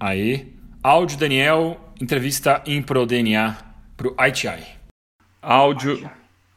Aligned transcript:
Aí, 0.00 0.54
áudio 0.80 1.18
Daniel, 1.18 1.76
entrevista 2.00 2.62
Impro 2.64 3.04
DNA 3.04 3.56
pro 3.96 4.14
ITI. 4.16 4.64
Áudio, 5.42 6.08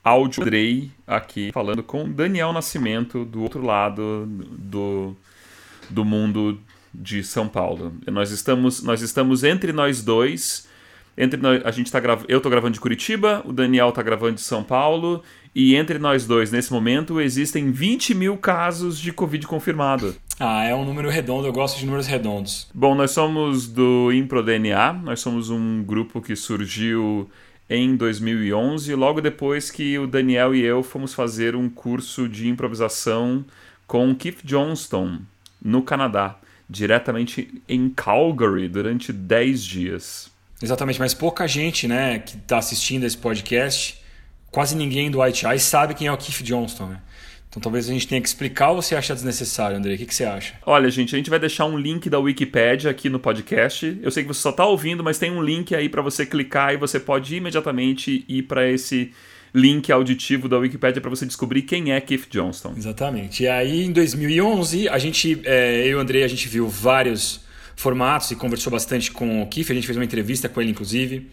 áudio 0.03 0.45
Drey 0.45 0.91
aqui 1.07 1.51
falando 1.51 1.81
com 1.81 2.07
Daniel 2.07 2.53
Nascimento 2.53 3.25
do 3.25 3.41
outro 3.41 3.65
lado 3.65 4.27
do, 4.27 5.17
do 5.89 6.05
mundo 6.05 6.61
de 6.93 7.23
São 7.23 7.49
Paulo. 7.49 7.91
Nós 8.05 8.29
estamos, 8.29 8.83
nós 8.83 9.01
estamos 9.01 9.43
entre 9.43 9.73
nós 9.73 10.03
dois. 10.03 10.69
Entre 11.17 11.39
nós, 11.39 11.61
a 11.65 11.71
gente 11.71 11.91
tá. 11.91 12.01
Eu 12.27 12.37
estou 12.37 12.49
gravando 12.49 12.73
de 12.73 12.79
Curitiba, 12.79 13.41
o 13.45 13.51
Daniel 13.51 13.89
está 13.89 14.01
gravando 14.01 14.35
de 14.35 14.41
São 14.41 14.63
Paulo, 14.63 15.23
e 15.53 15.75
entre 15.75 15.99
nós 15.99 16.25
dois, 16.25 16.51
nesse 16.51 16.71
momento, 16.71 17.19
existem 17.19 17.71
20 17.71 18.15
mil 18.15 18.37
casos 18.37 18.97
de 18.99 19.11
Covid 19.11 19.45
confirmado. 19.45 20.15
Ah, 20.39 20.63
é 20.63 20.73
um 20.73 20.85
número 20.85 21.09
redondo, 21.09 21.47
eu 21.47 21.53
gosto 21.53 21.77
de 21.77 21.85
números 21.85 22.07
redondos. 22.07 22.69
Bom, 22.73 22.95
nós 22.95 23.11
somos 23.11 23.67
do 23.67 24.11
ImproDNA, 24.11 24.93
nós 24.93 25.19
somos 25.19 25.49
um 25.49 25.83
grupo 25.83 26.21
que 26.21 26.35
surgiu 26.35 27.29
em 27.69 27.95
2011, 27.95 28.95
logo 28.95 29.21
depois 29.21 29.69
que 29.69 29.99
o 29.99 30.07
Daniel 30.07 30.55
e 30.55 30.61
eu 30.61 30.81
fomos 30.81 31.13
fazer 31.13 31.55
um 31.55 31.69
curso 31.69 32.27
de 32.27 32.47
improvisação 32.47 33.45
com 33.85 34.15
Keith 34.15 34.39
Johnston, 34.43 35.19
no 35.61 35.81
Canadá 35.81 36.37
diretamente 36.71 37.61
em 37.67 37.89
Calgary 37.89 38.69
durante 38.69 39.11
10 39.11 39.63
dias. 39.63 40.31
Exatamente, 40.61 40.99
mas 40.99 41.13
pouca 41.13 41.47
gente 41.47 41.87
né, 41.87 42.19
que 42.19 42.35
está 42.35 42.57
assistindo 42.57 43.05
esse 43.05 43.17
podcast, 43.17 43.99
quase 44.51 44.75
ninguém 44.75 45.09
do 45.09 45.25
ITI 45.25 45.59
sabe 45.59 45.93
quem 45.93 46.07
é 46.07 46.11
o 46.11 46.17
Keith 46.17 46.43
Johnston. 46.43 46.87
Né? 46.87 47.01
Então 47.49 47.61
talvez 47.61 47.89
a 47.89 47.93
gente 47.93 48.07
tenha 48.07 48.21
que 48.21 48.27
explicar 48.27 48.69
ou 48.69 48.81
você 48.81 48.95
acha 48.95 49.13
desnecessário, 49.13 49.75
André? 49.75 49.95
O 49.95 49.97
que, 49.97 50.05
que 50.05 50.15
você 50.15 50.23
acha? 50.23 50.53
Olha, 50.65 50.89
gente, 50.89 51.13
a 51.13 51.17
gente 51.17 51.29
vai 51.29 51.39
deixar 51.39 51.65
um 51.65 51.77
link 51.77 52.09
da 52.09 52.17
Wikipedia 52.17 52.89
aqui 52.89 53.09
no 53.09 53.19
podcast. 53.19 53.99
Eu 54.01 54.09
sei 54.09 54.23
que 54.23 54.27
você 54.27 54.39
só 54.39 54.51
está 54.51 54.65
ouvindo, 54.65 55.03
mas 55.03 55.17
tem 55.17 55.31
um 55.31 55.41
link 55.41 55.75
aí 55.75 55.89
para 55.89 56.01
você 56.01 56.25
clicar 56.25 56.73
e 56.73 56.77
você 56.77 56.99
pode 56.99 57.35
imediatamente 57.35 58.23
ir 58.27 58.43
para 58.43 58.69
esse 58.69 59.11
link 59.53 59.91
auditivo 59.91 60.47
da 60.47 60.57
Wikipedia 60.57 61.01
para 61.01 61.09
você 61.09 61.25
descobrir 61.25 61.63
quem 61.63 61.91
é 61.91 61.99
Keith 61.99 62.27
Johnston. 62.29 62.73
Exatamente. 62.77 63.43
E 63.43 63.49
aí, 63.49 63.83
em 63.83 63.91
2011, 63.91 64.87
a 64.87 64.97
gente, 64.97 65.41
é, 65.43 65.85
eu 65.85 65.91
e 65.91 65.95
o 65.95 65.99
Andrei, 65.99 66.23
a 66.23 66.27
gente 66.29 66.47
viu 66.47 66.69
vários 66.69 67.41
formatos 67.81 68.29
e 68.31 68.35
conversou 68.35 68.71
bastante 68.71 69.11
com 69.11 69.41
o 69.41 69.47
Keith. 69.47 69.71
A 69.71 69.73
gente 69.73 69.87
fez 69.87 69.97
uma 69.97 70.05
entrevista 70.05 70.47
com 70.47 70.61
ele, 70.61 70.71
inclusive, 70.71 71.29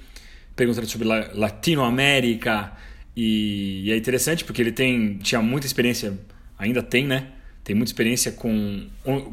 perguntando 0.57 0.87
sobre 0.87 1.07
Latinoamérica. 1.07 2.73
E, 3.17 3.83
e 3.85 3.93
é 3.93 3.97
interessante 3.97 4.45
porque 4.45 4.63
ele 4.63 4.73
tem, 4.73 5.19
tinha 5.19 5.43
muita 5.43 5.67
experiência, 5.67 6.19
ainda 6.59 6.83
tem, 6.83 7.07
né? 7.07 7.29
Tem 7.63 7.77
muita 7.77 7.91
experiência 7.91 8.33
com 8.33 8.87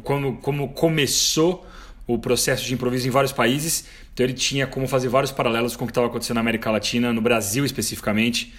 como, 0.03 0.37
como 0.37 0.69
começou 0.69 1.65
o 2.05 2.19
processo 2.19 2.65
de 2.65 2.73
improviso 2.73 3.07
em 3.07 3.11
vários 3.11 3.31
países. 3.31 3.87
Então 4.13 4.25
ele 4.25 4.33
tinha 4.33 4.67
como 4.67 4.87
fazer 4.87 5.07
vários 5.07 5.31
paralelos 5.31 5.75
com 5.75 5.85
o 5.85 5.87
que 5.87 5.91
estava 5.91 6.07
acontecendo 6.07 6.35
na 6.35 6.41
América 6.41 6.69
Latina, 6.69 7.13
no 7.13 7.21
Brasil 7.21 7.63
especificamente 7.63 8.53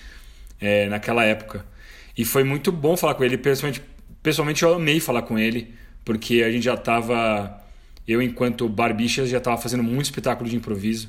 é, 0.60 0.88
naquela 0.88 1.24
época. 1.24 1.64
E 2.16 2.24
foi 2.24 2.42
muito 2.42 2.72
bom 2.72 2.96
falar 2.96 3.14
com 3.14 3.24
ele. 3.24 3.36
Pessoalmente, 3.36 3.82
pessoalmente 4.22 4.62
eu 4.62 4.74
amei 4.74 4.98
falar 4.98 5.22
com 5.22 5.38
ele, 5.38 5.74
porque 6.04 6.42
a 6.42 6.50
gente 6.50 6.64
já 6.64 6.74
estava. 6.74 7.65
Eu, 8.06 8.22
enquanto 8.22 8.68
barbichas, 8.68 9.28
já 9.28 9.38
estava 9.38 9.60
fazendo 9.60 9.82
muito 9.82 10.06
espetáculo 10.06 10.48
de 10.48 10.56
improviso. 10.56 11.08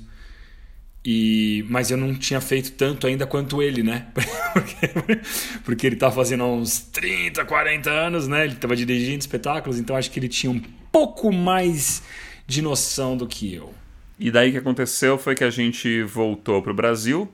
E, 1.05 1.65
mas 1.69 1.89
eu 1.89 1.97
não 1.97 2.13
tinha 2.13 2.41
feito 2.41 2.71
tanto 2.71 3.07
ainda 3.07 3.25
quanto 3.25 3.61
ele, 3.61 3.81
né? 3.81 4.07
porque, 4.51 5.21
porque 5.63 5.87
ele 5.87 5.95
estava 5.95 6.13
fazendo 6.13 6.43
há 6.43 6.47
uns 6.47 6.79
30, 6.79 7.45
40 7.45 7.89
anos, 7.89 8.27
né? 8.27 8.43
Ele 8.43 8.53
estava 8.53 8.75
dirigindo 8.75 9.19
espetáculos, 9.19 9.79
então 9.79 9.95
acho 9.95 10.11
que 10.11 10.19
ele 10.19 10.27
tinha 10.27 10.51
um 10.51 10.61
pouco 10.91 11.31
mais 11.31 12.03
de 12.45 12.61
noção 12.61 13.15
do 13.15 13.27
que 13.27 13.53
eu. 13.53 13.73
E 14.19 14.31
daí 14.31 14.51
que 14.51 14.57
aconteceu 14.57 15.17
foi 15.17 15.35
que 15.35 15.43
a 15.43 15.49
gente 15.49 16.01
voltou 16.03 16.61
para 16.61 16.71
o 16.71 16.75
Brasil 16.75 17.31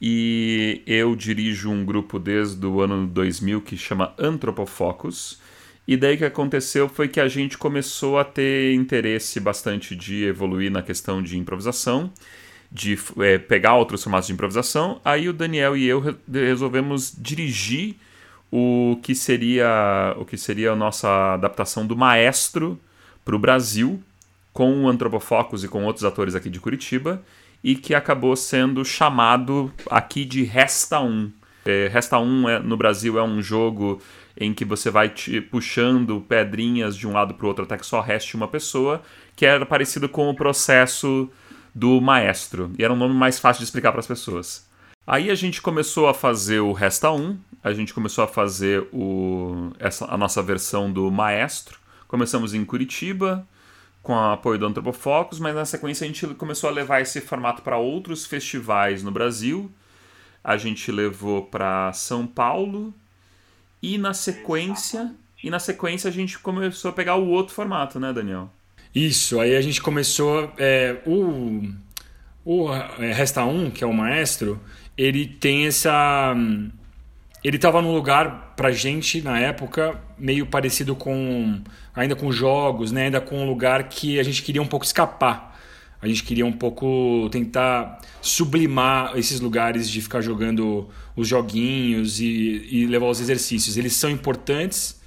e 0.00 0.82
eu 0.86 1.16
dirijo 1.16 1.70
um 1.70 1.84
grupo 1.84 2.18
desde 2.18 2.64
o 2.64 2.80
ano 2.80 3.06
2000 3.06 3.60
que 3.62 3.76
chama 3.76 4.14
Antropofocus. 4.18 5.40
E 5.86 5.96
daí 5.96 6.16
que 6.16 6.24
aconteceu 6.24 6.88
foi 6.88 7.08
que 7.08 7.20
a 7.20 7.28
gente 7.28 7.58
começou 7.58 8.18
a 8.18 8.24
ter 8.24 8.74
interesse 8.74 9.40
bastante 9.40 9.96
de 9.96 10.24
evoluir 10.24 10.70
na 10.70 10.82
questão 10.82 11.22
de 11.22 11.36
improvisação, 11.36 12.12
de 12.70 12.98
é, 13.18 13.38
pegar 13.38 13.74
outros 13.74 14.02
formatos 14.02 14.28
de 14.28 14.32
improvisação. 14.32 15.00
Aí 15.04 15.28
o 15.28 15.32
Daniel 15.32 15.76
e 15.76 15.86
eu 15.86 16.16
resolvemos 16.32 17.12
dirigir 17.18 17.96
o 18.52 18.98
que 19.02 19.14
seria 19.14 20.14
o 20.18 20.24
que 20.24 20.36
seria 20.36 20.72
a 20.72 20.76
nossa 20.76 21.34
adaptação 21.34 21.86
do 21.86 21.96
Maestro 21.96 22.78
para 23.24 23.34
o 23.34 23.38
Brasil, 23.38 24.00
com 24.52 24.84
o 24.84 24.88
Antropofocus 24.88 25.64
e 25.64 25.68
com 25.68 25.84
outros 25.84 26.04
atores 26.04 26.34
aqui 26.34 26.50
de 26.50 26.60
Curitiba 26.60 27.22
e 27.62 27.74
que 27.74 27.94
acabou 27.94 28.34
sendo 28.36 28.84
chamado 28.84 29.72
aqui 29.90 30.24
de 30.24 30.42
Resta 30.42 31.00
1. 31.00 31.30
É, 31.64 31.88
Resta 31.92 32.18
1 32.18 32.48
é, 32.48 32.58
no 32.58 32.76
Brasil 32.76 33.18
é 33.18 33.22
um 33.22 33.42
jogo 33.42 34.00
em 34.36 34.54
que 34.54 34.64
você 34.64 34.90
vai 34.90 35.08
te 35.08 35.40
puxando 35.40 36.24
pedrinhas 36.28 36.96
de 36.96 37.06
um 37.06 37.12
lado 37.12 37.34
para 37.34 37.44
o 37.44 37.48
outro 37.48 37.64
até 37.64 37.76
que 37.76 37.84
só 37.84 38.00
reste 38.00 38.34
uma 38.34 38.48
pessoa, 38.48 39.02
que 39.36 39.44
era 39.44 39.66
parecido 39.66 40.08
com 40.08 40.30
o 40.30 40.34
processo 40.34 41.28
do 41.74 42.00
maestro, 42.00 42.72
e 42.78 42.84
era 42.84 42.92
um 42.92 42.96
nome 42.96 43.14
mais 43.14 43.38
fácil 43.38 43.60
de 43.60 43.64
explicar 43.64 43.92
para 43.92 44.00
as 44.00 44.06
pessoas. 44.06 44.68
Aí 45.06 45.30
a 45.30 45.34
gente 45.34 45.60
começou 45.60 46.08
a 46.08 46.14
fazer 46.14 46.60
o 46.60 46.72
Resta 46.72 47.10
1, 47.10 47.38
a 47.62 47.72
gente 47.72 47.92
começou 47.92 48.24
a 48.24 48.28
fazer 48.28 48.86
o, 48.92 49.72
essa, 49.78 50.06
a 50.06 50.16
nossa 50.16 50.42
versão 50.42 50.90
do 50.90 51.10
maestro. 51.10 51.78
Começamos 52.08 52.54
em 52.54 52.64
Curitiba, 52.64 53.46
com 54.02 54.12
o 54.14 54.32
apoio 54.32 54.58
do 54.58 54.66
Antropofocus, 54.66 55.38
mas 55.38 55.54
na 55.54 55.64
sequência 55.64 56.04
a 56.04 56.06
gente 56.06 56.26
começou 56.34 56.70
a 56.70 56.72
levar 56.72 57.00
esse 57.00 57.20
formato 57.20 57.62
para 57.62 57.76
outros 57.76 58.24
festivais 58.24 59.02
no 59.02 59.10
Brasil. 59.10 59.70
A 60.42 60.56
gente 60.56 60.90
levou 60.90 61.42
para 61.42 61.92
São 61.92 62.26
Paulo 62.26 62.94
e 63.82 63.98
na 63.98 64.14
sequência 64.14 65.14
e 65.42 65.50
na 65.50 65.58
sequência 65.58 66.08
a 66.08 66.12
gente 66.12 66.38
começou 66.38 66.90
a 66.90 66.92
pegar 66.92 67.16
o 67.16 67.28
outro 67.28 67.54
formato, 67.54 67.98
né, 67.98 68.12
Daniel? 68.12 68.50
Isso. 68.94 69.40
Aí 69.40 69.56
a 69.56 69.60
gente 69.60 69.80
começou 69.80 70.52
é, 70.58 71.00
o 71.06 71.62
o 72.44 72.72
é, 72.72 73.12
Resta 73.12 73.44
1, 73.44 73.70
que 73.70 73.84
é 73.84 73.86
o 73.86 73.92
maestro, 73.92 74.60
ele 74.96 75.26
tem 75.26 75.66
essa 75.66 76.34
ele 77.42 77.56
estava 77.56 77.80
num 77.80 77.92
lugar 77.92 78.54
pra 78.54 78.70
gente 78.70 79.22
na 79.22 79.38
época 79.38 79.98
meio 80.18 80.46
parecido 80.46 80.94
com 80.94 81.60
ainda 81.94 82.14
com 82.14 82.30
jogos, 82.30 82.92
né? 82.92 83.04
Ainda 83.04 83.20
com 83.20 83.42
um 83.42 83.46
lugar 83.46 83.88
que 83.88 84.18
a 84.20 84.22
gente 84.22 84.42
queria 84.42 84.60
um 84.60 84.66
pouco 84.66 84.84
escapar. 84.84 85.49
A 86.02 86.08
gente 86.08 86.24
queria 86.24 86.46
um 86.46 86.52
pouco 86.52 87.28
tentar 87.30 88.00
sublimar 88.22 89.16
esses 89.18 89.40
lugares 89.40 89.90
de 89.90 90.00
ficar 90.00 90.20
jogando 90.20 90.88
os 91.14 91.28
joguinhos 91.28 92.20
e, 92.20 92.66
e 92.70 92.86
levar 92.86 93.06
os 93.06 93.20
exercícios. 93.20 93.76
Eles 93.76 93.92
são 93.92 94.10
importantes. 94.10 94.98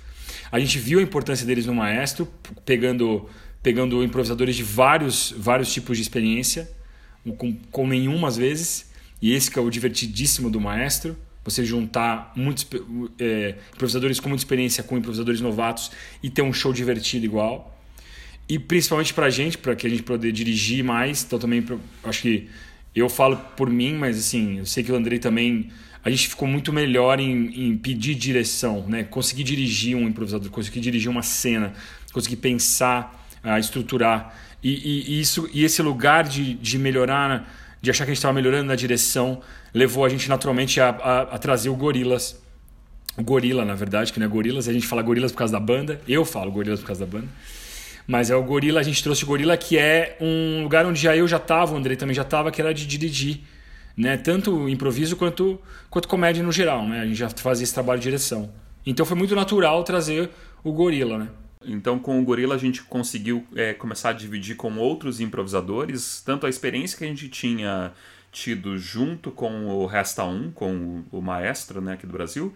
A 0.52 0.60
gente 0.60 0.78
viu 0.78 1.00
a 1.00 1.02
importância 1.02 1.46
deles 1.46 1.66
no 1.66 1.74
maestro, 1.74 2.28
pegando 2.66 3.28
pegando 3.62 4.04
improvisadores 4.04 4.58
de 4.58 4.64
vários 4.64 5.34
vários 5.38 5.72
tipos 5.74 5.98
de 5.98 6.04
experiência, 6.04 6.70
com, 7.38 7.56
com 7.72 7.88
nenhuma 7.88 8.28
às 8.28 8.38
vezes. 8.38 8.92
E 9.22 9.34
esse 9.34 9.50
que 9.50 9.58
é 9.58 9.62
o 9.62 9.70
divertidíssimo 9.70 10.50
do 10.50 10.60
maestro 10.60 11.18
você 11.44 11.66
juntar 11.66 12.32
muitos 12.36 12.66
é, 13.20 13.56
improvisadores 13.74 14.20
com 14.20 14.30
muita 14.30 14.44
experiência 14.44 14.84
com 14.84 14.98
improvisadores 14.98 15.42
novatos 15.42 15.92
e 16.22 16.30
ter 16.30 16.42
um 16.42 16.54
show 16.54 16.72
divertido 16.72 17.26
igual. 17.26 17.73
E 18.48 18.60
principalmente 18.60 19.14
para 19.14 19.28
a 19.28 19.30
gente, 19.30 19.58
para 19.58 19.76
que 19.76 19.88
a 19.88 19.90
gente 19.90 20.04
poder 20.04 20.32
dirigir 20.32 20.84
mais. 20.84 21.24
Então 21.24 21.40
também 21.40 21.66
acho 22.04 22.22
que 22.22 22.50
eu 22.96 23.10
falo 23.10 23.38
por 23.58 23.70
mim, 23.70 23.94
mas 23.94 24.18
assim, 24.18 24.60
eu 24.60 24.66
sei 24.66 24.84
que 24.84 24.92
o 24.92 24.96
Andrei 24.96 25.20
também. 25.20 25.70
A 26.06 26.10
gente 26.10 26.28
ficou 26.28 26.46
muito 26.46 26.74
melhor 26.74 27.18
em, 27.18 27.70
em 27.70 27.78
pedir 27.78 28.14
direção, 28.16 28.86
né? 28.88 29.04
Conseguir 29.04 29.44
dirigir 29.44 29.96
um 29.96 30.06
improvisador, 30.06 30.52
conseguir 30.52 30.82
dirigir 30.82 31.10
uma 31.10 31.24
cena, 31.24 31.74
conseguir 32.12 32.36
pensar, 32.36 33.26
uh, 33.42 33.58
estruturar. 33.58 34.38
E, 34.62 34.70
e, 34.70 35.14
e, 35.14 35.22
isso, 35.22 35.50
e 35.54 35.64
esse 35.64 35.82
lugar 35.82 36.26
de, 36.26 36.56
de 36.56 36.78
melhorar 36.78 37.48
de 37.84 37.92
achar 37.92 38.06
que 38.06 38.12
a 38.12 38.14
gente 38.14 38.20
estava 38.20 38.34
melhorando 38.34 38.64
na 38.64 38.76
direção, 38.76 39.42
levou 39.74 40.06
a 40.06 40.10
gente 40.10 40.30
naturalmente 40.30 40.80
a, 40.80 40.88
a, 40.88 41.22
a, 41.22 41.38
trazer 41.38 41.68
o 41.68 41.76
Gorilas. 41.76 42.42
O 43.18 43.22
Gorila, 43.22 43.66
na 43.66 43.76
verdade, 43.76 44.14
que 44.14 44.20
não 44.22 44.26
é 44.26 44.30
Gorilas, 44.30 44.70
a 44.70 44.74
gente 44.74 44.88
fala 44.88 45.02
Gorilas 45.02 45.34
por 45.34 45.40
causa 45.40 45.52
da 45.52 45.60
banda. 45.60 46.00
Eu 46.08 46.24
falo 46.24 46.50
Gorilas 46.50 46.80
por 46.80 46.88
causa 46.88 47.06
da 47.06 47.12
banda. 47.12 47.28
Mas 48.06 48.30
é 48.30 48.36
o 48.36 48.44
Gorila, 48.44 48.80
a 48.80 48.84
gente 48.84 49.02
trouxe 49.02 49.24
o 49.24 49.28
Gorila, 49.28 49.56
que 49.56 49.78
é 49.78 50.18
um 50.20 50.64
lugar 50.64 50.86
onde 50.86 51.00
já 51.00 51.16
eu 51.16 51.28
já 51.28 51.38
estava, 51.38 51.74
o 51.74 51.78
Andrei 51.78 51.96
também 51.96 52.14
já 52.14 52.22
estava, 52.22 52.52
que 52.52 52.62
era 52.62 52.74
de 52.74 52.86
dirigir. 52.86 53.42
Né? 53.96 54.18
Tanto 54.18 54.68
improviso 54.68 55.16
quanto, 55.16 55.60
quanto 55.90 56.08
comédia 56.08 56.44
no 56.44 56.52
geral. 56.52 56.88
Né? 56.88 57.02
A 57.02 57.06
gente 57.06 57.16
já 57.16 57.30
fazia 57.30 57.64
esse 57.64 57.74
trabalho 57.74 58.00
de 58.00 58.04
direção. 58.04 58.52
Então 58.86 59.06
foi 59.06 59.16
muito 59.16 59.36
natural 59.36 59.84
trazer 59.84 60.30
o 60.64 60.72
Gorila, 60.72 61.18
né? 61.18 61.30
Então, 61.66 61.98
com 61.98 62.20
o 62.20 62.24
Gorila, 62.24 62.56
a 62.56 62.58
gente 62.58 62.84
conseguiu 62.84 63.46
é, 63.56 63.74
começar 63.74 64.10
a 64.10 64.14
dividir 64.14 64.56
com 64.56 64.76
outros 64.78 65.22
improvisadores, 65.22 66.22
tanto 66.26 66.46
a 66.46 66.50
experiência 66.50 66.98
que 66.98 67.06
a 67.06 67.08
gente 67.08 67.30
tinha 67.30 67.94
tido 68.32 68.78
junto 68.78 69.32
com 69.32 69.68
o 69.68 69.86
Resta 69.86 70.26
1, 70.26 70.52
com 70.52 71.04
o, 71.12 71.22
maestro 71.22 71.80
né, 71.80 71.94
aqui 71.94 72.06
do 72.06 72.12
Brasil, 72.12 72.54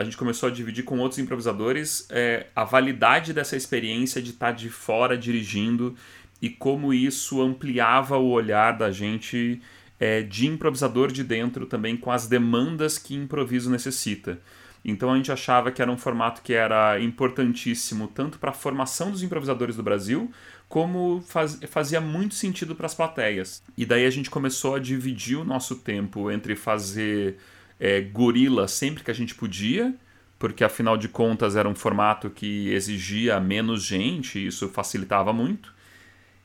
a 0.00 0.04
gente 0.04 0.16
começou 0.16 0.48
a 0.48 0.52
dividir 0.52 0.82
com 0.82 0.98
outros 0.98 1.18
improvisadores 1.18 2.06
é, 2.08 2.46
a 2.56 2.64
validade 2.64 3.34
dessa 3.34 3.54
experiência 3.54 4.22
de 4.22 4.30
estar 4.30 4.52
de 4.52 4.70
fora 4.70 5.16
dirigindo 5.16 5.94
e 6.40 6.48
como 6.48 6.94
isso 6.94 7.42
ampliava 7.42 8.16
o 8.16 8.30
olhar 8.30 8.78
da 8.78 8.90
gente 8.90 9.60
é, 10.00 10.22
de 10.22 10.46
improvisador 10.46 11.12
de 11.12 11.22
dentro 11.22 11.66
também 11.66 11.98
com 11.98 12.10
as 12.10 12.26
demandas 12.26 12.96
que 12.96 13.14
improviso 13.14 13.70
necessita. 13.70 14.40
Então 14.82 15.12
a 15.12 15.16
gente 15.18 15.30
achava 15.30 15.70
que 15.70 15.82
era 15.82 15.92
um 15.92 15.98
formato 15.98 16.40
que 16.40 16.54
era 16.54 16.98
importantíssimo 16.98 18.08
tanto 18.08 18.38
para 18.38 18.52
a 18.52 18.54
formação 18.54 19.10
dos 19.10 19.22
improvisadores 19.22 19.76
do 19.76 19.82
Brasil, 19.82 20.32
como 20.66 21.22
faz, 21.28 21.60
fazia 21.68 22.00
muito 22.00 22.34
sentido 22.34 22.74
para 22.74 22.86
as 22.86 22.94
plateias. 22.94 23.62
E 23.76 23.84
daí 23.84 24.06
a 24.06 24.10
gente 24.10 24.30
começou 24.30 24.76
a 24.76 24.78
dividir 24.78 25.36
o 25.36 25.44
nosso 25.44 25.76
tempo 25.76 26.30
entre 26.30 26.56
fazer 26.56 27.36
é, 27.80 28.00
gorila 28.00 28.68
sempre 28.68 29.02
que 29.02 29.10
a 29.10 29.14
gente 29.14 29.34
podia, 29.34 29.92
porque 30.38 30.62
afinal 30.62 30.96
de 30.96 31.08
contas 31.08 31.56
era 31.56 31.68
um 31.68 31.74
formato 31.74 32.30
que 32.30 32.68
exigia 32.68 33.40
menos 33.40 33.82
gente, 33.82 34.38
e 34.38 34.46
isso 34.46 34.68
facilitava 34.68 35.32
muito 35.32 35.80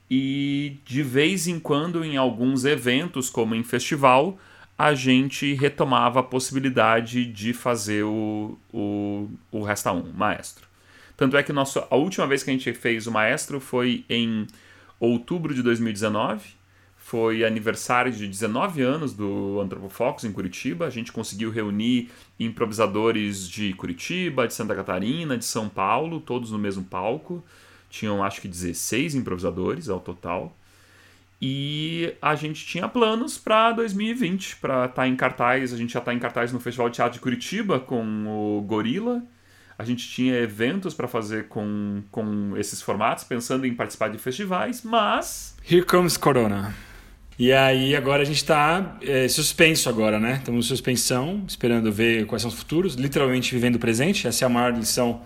e 0.09 0.77
de 0.85 1.01
vez 1.01 1.47
em 1.47 1.59
quando, 1.59 2.03
em 2.03 2.17
alguns 2.17 2.65
eventos, 2.65 3.29
como 3.29 3.55
em 3.55 3.63
festival, 3.63 4.37
a 4.77 4.93
gente 4.93 5.53
retomava 5.53 6.19
a 6.19 6.23
possibilidade 6.23 7.25
de 7.25 7.53
fazer 7.53 8.03
o, 8.03 8.57
o, 8.71 9.29
o 9.51 9.63
Resta 9.63 9.91
1, 9.91 10.11
Maestro. 10.13 10.67
Tanto 11.17 11.37
é 11.37 11.43
que 11.43 11.53
nosso, 11.53 11.83
a 11.89 11.95
última 11.95 12.27
vez 12.27 12.43
que 12.43 12.49
a 12.49 12.53
gente 12.53 12.73
fez 12.73 13.07
o 13.07 13.11
Maestro 13.11 13.59
foi 13.59 14.03
em 14.09 14.45
outubro 14.99 15.53
de 15.53 15.63
2019. 15.63 16.55
Foi 17.05 17.45
aniversário 17.45 18.11
de 18.11 18.27
19 18.27 18.81
anos 18.81 19.13
do 19.13 19.61
Antropofocus 19.61 20.23
em 20.23 20.31
Curitiba. 20.31 20.87
A 20.87 20.89
gente 20.89 21.11
conseguiu 21.11 21.51
reunir 21.51 22.09
improvisadores 22.39 23.47
de 23.47 23.73
Curitiba, 23.73 24.47
de 24.47 24.55
Santa 24.55 24.73
Catarina, 24.73 25.37
de 25.37 25.45
São 25.45 25.69
Paulo, 25.69 26.19
todos 26.19 26.49
no 26.49 26.57
mesmo 26.57 26.83
palco. 26.83 27.45
Tinham 27.91 28.23
acho 28.23 28.41
que 28.41 28.47
16 28.47 29.13
improvisadores 29.13 29.87
ao 29.87 29.99
total. 29.99 30.57
E 31.39 32.15
a 32.19 32.33
gente 32.33 32.65
tinha 32.65 32.87
planos 32.87 33.37
para 33.37 33.71
2020, 33.73 34.55
para 34.55 34.85
estar 34.85 34.95
tá 35.03 35.07
em 35.07 35.15
cartaz. 35.15 35.73
A 35.73 35.77
gente 35.77 35.93
já 35.93 35.99
está 35.99 36.11
em 36.11 36.17
cartaz 36.17 36.51
no 36.51 36.59
Festival 36.59 36.89
de 36.89 36.95
Teatro 36.95 37.13
de 37.13 37.19
Curitiba 37.19 37.79
com 37.79 38.25
o 38.27 38.63
Gorila. 38.63 39.21
A 39.77 39.83
gente 39.83 40.09
tinha 40.09 40.33
eventos 40.39 40.95
para 40.95 41.07
fazer 41.07 41.49
com, 41.49 42.01
com 42.09 42.57
esses 42.57 42.81
formatos, 42.81 43.23
pensando 43.23 43.67
em 43.67 43.75
participar 43.75 44.07
de 44.07 44.17
festivais, 44.17 44.81
mas. 44.81 45.55
Here 45.69 45.85
comes 45.85 46.17
Corona. 46.17 46.73
E 47.37 47.51
aí 47.51 47.95
agora 47.95 48.21
a 48.21 48.25
gente 48.25 48.37
está 48.37 48.97
é, 49.01 49.27
suspenso 49.27 49.89
agora, 49.89 50.19
né? 50.19 50.35
Estamos 50.37 50.65
em 50.65 50.69
suspensão, 50.69 51.43
esperando 51.45 51.91
ver 51.91 52.25
quais 52.25 52.41
são 52.41 52.49
os 52.49 52.55
futuros, 52.57 52.95
literalmente 52.95 53.53
vivendo 53.53 53.75
o 53.75 53.79
presente. 53.79 54.25
Essa 54.25 54.45
é 54.45 54.47
a 54.47 54.49
maior 54.49 54.73
lição 54.73 55.21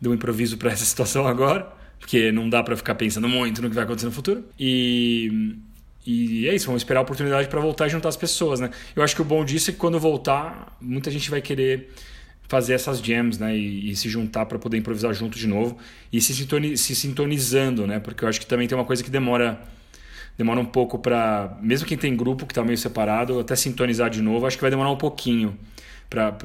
do 0.00 0.12
improviso 0.12 0.56
para 0.56 0.72
essa 0.72 0.84
situação 0.84 1.28
agora, 1.28 1.70
porque 2.00 2.32
não 2.32 2.50
dá 2.50 2.60
para 2.62 2.76
ficar 2.76 2.96
pensando 2.96 3.28
muito 3.28 3.62
no 3.62 3.68
que 3.68 3.74
vai 3.74 3.84
acontecer 3.84 4.06
no 4.06 4.12
futuro. 4.12 4.44
E, 4.58 5.56
e 6.04 6.48
é 6.48 6.54
isso, 6.56 6.66
vamos 6.66 6.82
esperar 6.82 6.98
a 6.98 7.02
oportunidade 7.04 7.46
para 7.46 7.60
voltar 7.60 7.86
e 7.86 7.90
juntar 7.90 8.08
as 8.08 8.16
pessoas, 8.16 8.58
né? 8.58 8.70
Eu 8.96 9.04
acho 9.04 9.14
que 9.14 9.22
o 9.22 9.24
bom 9.24 9.44
disso 9.44 9.70
é 9.70 9.72
que 9.72 9.78
quando 9.78 10.00
voltar, 10.00 10.76
muita 10.80 11.08
gente 11.08 11.30
vai 11.30 11.40
querer 11.40 11.92
fazer 12.48 12.74
essas 12.74 12.98
jams, 12.98 13.38
né? 13.38 13.56
E, 13.56 13.92
e 13.92 13.94
se 13.94 14.08
juntar 14.08 14.46
para 14.46 14.58
poder 14.58 14.76
improvisar 14.76 15.14
junto 15.14 15.38
de 15.38 15.46
novo 15.46 15.78
e 16.12 16.20
se, 16.20 16.34
sintoni 16.34 16.76
se 16.76 16.96
sintonizando, 16.96 17.86
né? 17.86 18.00
Porque 18.00 18.24
eu 18.24 18.28
acho 18.28 18.40
que 18.40 18.46
também 18.46 18.66
tem 18.66 18.76
uma 18.76 18.84
coisa 18.84 19.04
que 19.04 19.10
demora 19.10 19.60
demora 20.42 20.60
um 20.60 20.66
pouco 20.66 20.98
para 20.98 21.56
mesmo 21.60 21.86
quem 21.86 21.96
tem 21.96 22.16
grupo 22.16 22.46
que 22.46 22.52
está 22.52 22.62
meio 22.62 22.78
separado 22.78 23.40
até 23.40 23.56
sintonizar 23.56 24.10
de 24.10 24.20
novo 24.20 24.46
acho 24.46 24.56
que 24.56 24.62
vai 24.62 24.70
demorar 24.70 24.90
um 24.90 24.96
pouquinho 24.96 25.58
para 26.08 26.36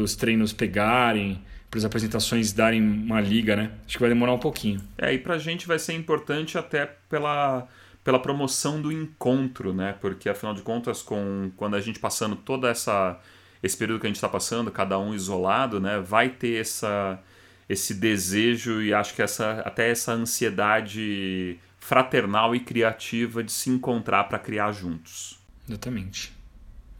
os 0.00 0.16
treinos 0.16 0.52
pegarem 0.52 1.40
para 1.72 1.78
as 1.78 1.86
apresentações 1.86 2.52
darem 2.52 2.82
uma 2.82 3.18
liga, 3.18 3.56
né? 3.56 3.70
Acho 3.86 3.96
que 3.96 4.02
vai 4.02 4.10
demorar 4.10 4.34
um 4.34 4.38
pouquinho. 4.38 4.78
É, 4.98 5.14
e 5.14 5.18
para 5.18 5.36
a 5.36 5.38
gente 5.38 5.66
vai 5.66 5.78
ser 5.78 5.94
importante 5.94 6.58
até 6.58 6.84
pela, 7.08 7.66
pela 8.04 8.18
promoção 8.18 8.78
do 8.78 8.92
encontro, 8.92 9.72
né? 9.72 9.94
Porque 9.98 10.28
afinal 10.28 10.52
de 10.52 10.60
contas, 10.60 11.00
com 11.00 11.50
quando 11.56 11.74
a 11.74 11.80
gente 11.80 11.98
passando 11.98 12.36
toda 12.36 12.68
essa 12.68 13.18
esse 13.62 13.74
período 13.74 14.00
que 14.00 14.06
a 14.06 14.10
gente 14.10 14.16
está 14.16 14.28
passando, 14.28 14.70
cada 14.70 14.98
um 14.98 15.14
isolado, 15.14 15.80
né? 15.80 15.98
Vai 15.98 16.28
ter 16.28 16.60
essa 16.60 17.18
esse 17.66 17.94
desejo 17.94 18.82
e 18.82 18.92
acho 18.92 19.14
que 19.14 19.22
essa 19.22 19.62
até 19.64 19.90
essa 19.90 20.12
ansiedade 20.12 21.58
fraternal 21.82 22.54
e 22.54 22.60
criativa 22.60 23.42
de 23.42 23.50
se 23.50 23.68
encontrar 23.68 24.24
para 24.24 24.38
criar 24.38 24.70
juntos. 24.70 25.36
Exatamente. 25.68 26.32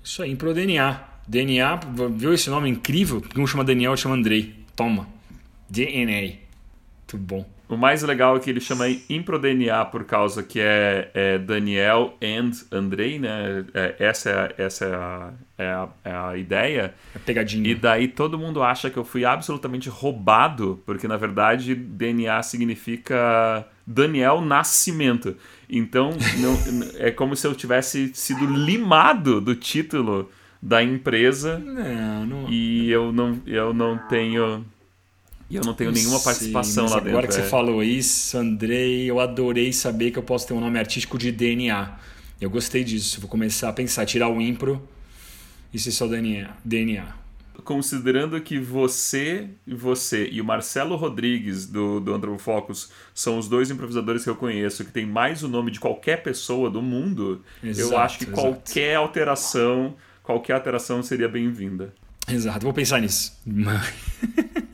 Isso 0.02 0.20
aí, 0.22 0.34
pro 0.34 0.52
DNA. 0.52 1.00
DNA, 1.26 1.76
viu 2.10 2.34
esse 2.34 2.50
nome 2.50 2.68
incrível? 2.68 3.22
Um 3.36 3.46
chama 3.46 3.62
Daniel, 3.62 3.96
chama 3.96 4.16
Andrei. 4.16 4.66
Toma. 4.74 5.08
DNA. 5.70 6.36
Muito 6.98 7.16
bom. 7.16 7.48
O 7.72 7.76
mais 7.78 8.02
legal 8.02 8.36
é 8.36 8.38
que 8.38 8.50
ele 8.50 8.60
chama 8.60 8.86
ImproDNA 9.08 9.86
por 9.86 10.04
causa 10.04 10.42
que 10.42 10.60
é, 10.60 11.10
é 11.14 11.38
Daniel 11.38 12.14
and 12.22 12.50
Andrei, 12.70 13.18
né? 13.18 13.64
É, 13.72 13.96
essa 13.98 14.28
é, 14.28 14.62
essa 14.62 14.84
é 14.84 14.94
a, 14.94 15.32
é 15.56 15.66
a, 15.68 15.88
é 16.04 16.14
a 16.14 16.36
ideia. 16.36 16.94
É 17.16 17.18
pegadinha. 17.18 17.70
E 17.70 17.74
daí 17.74 18.08
todo 18.08 18.38
mundo 18.38 18.62
acha 18.62 18.90
que 18.90 18.98
eu 18.98 19.04
fui 19.04 19.24
absolutamente 19.24 19.88
roubado, 19.88 20.82
porque 20.84 21.08
na 21.08 21.16
verdade 21.16 21.74
DNA 21.74 22.42
significa 22.42 23.66
Daniel 23.86 24.42
Nascimento. 24.42 25.34
Então 25.66 26.10
não, 26.40 26.58
é 27.00 27.10
como 27.10 27.34
se 27.34 27.46
eu 27.46 27.54
tivesse 27.54 28.12
sido 28.12 28.44
limado 28.44 29.40
do 29.40 29.54
título 29.54 30.30
da 30.60 30.82
empresa 30.82 31.58
não, 31.58 32.26
não... 32.26 32.50
e 32.50 32.90
eu 32.90 33.10
não, 33.10 33.40
eu 33.46 33.72
não 33.72 33.96
tenho 33.96 34.62
eu 35.56 35.64
não 35.64 35.74
tenho 35.74 35.92
nenhuma 35.92 36.20
participação 36.20 36.84
lá 36.84 36.98
agora 36.98 37.04
dentro. 37.04 37.18
Agora 37.18 37.26
que 37.28 37.34
é. 37.34 37.42
você 37.42 37.48
falou 37.48 37.82
isso, 37.82 38.36
Andrei, 38.38 39.10
eu 39.10 39.20
adorei 39.20 39.72
saber 39.72 40.10
que 40.10 40.18
eu 40.18 40.22
posso 40.22 40.46
ter 40.46 40.54
um 40.54 40.60
nome 40.60 40.78
artístico 40.78 41.18
de 41.18 41.30
DNA. 41.32 41.98
Eu 42.40 42.50
gostei 42.50 42.82
disso. 42.82 43.20
Vou 43.20 43.28
começar 43.28 43.68
a 43.68 43.72
pensar, 43.72 44.04
tirar 44.06 44.28
o 44.28 44.40
impro 44.40 44.86
e 45.72 45.78
ser 45.78 45.92
só 45.92 46.06
DNA. 46.06 46.50
DNA. 46.64 47.22
Considerando 47.64 48.40
que 48.40 48.58
você, 48.58 49.48
você 49.66 50.28
e 50.32 50.40
o 50.40 50.44
Marcelo 50.44 50.96
Rodrigues 50.96 51.66
do, 51.66 52.00
do 52.00 52.14
Antropofocus 52.14 52.90
são 53.14 53.38
os 53.38 53.48
dois 53.48 53.70
improvisadores 53.70 54.24
que 54.24 54.30
eu 54.30 54.34
conheço 54.34 54.84
que 54.84 54.90
tem 54.90 55.06
mais 55.06 55.42
o 55.42 55.48
nome 55.48 55.70
de 55.70 55.78
qualquer 55.78 56.22
pessoa 56.22 56.68
do 56.68 56.82
mundo, 56.82 57.44
exato, 57.62 57.92
eu 57.92 57.98
acho 57.98 58.18
que 58.18 58.24
exato. 58.24 58.40
qualquer 58.40 58.96
alteração 58.96 59.94
qualquer 60.22 60.54
alteração 60.54 61.02
seria 61.02 61.28
bem-vinda. 61.28 61.92
Exato, 62.28 62.64
vou 62.64 62.72
pensar 62.72 63.00
nisso. 63.00 63.38